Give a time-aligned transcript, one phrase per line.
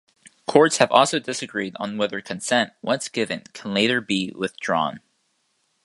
[0.47, 4.99] Courts have also disagreed on whether consent, once given, can later be withdrawn.